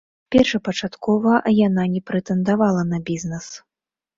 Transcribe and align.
Першапачаткова 0.35 1.35
яна 1.67 1.83
не 1.97 2.01
прэтэндавала 2.09 2.89
на 2.95 3.03
бізнэс. 3.11 3.47